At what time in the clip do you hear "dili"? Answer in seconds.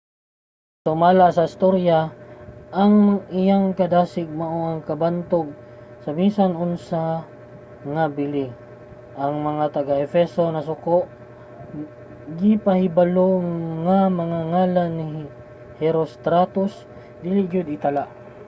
17.23-17.41